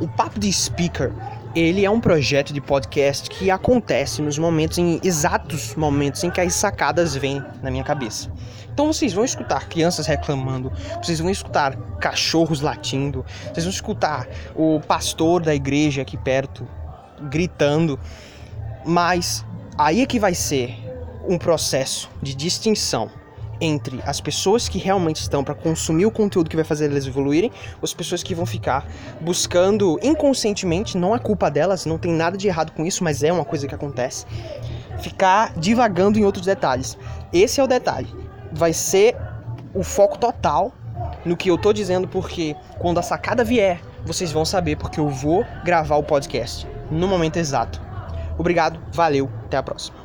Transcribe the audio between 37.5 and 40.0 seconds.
é o detalhe. Vai ser o